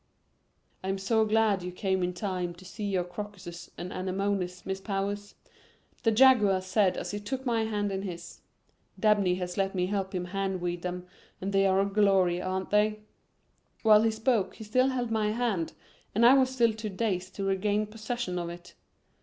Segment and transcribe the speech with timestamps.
[0.83, 5.35] "I'm so glad you came in time to see your crocuses and anemones, Miss Powers,"
[6.01, 8.41] the Jaguar said as he took my hand in his.
[8.99, 11.05] "Dabney has let me help him hand weed them
[11.39, 13.01] and they are a glory, aren't they?"
[13.83, 15.73] While he spoke he still held my hand
[16.15, 18.73] and I was still too dazed to regain possession of it.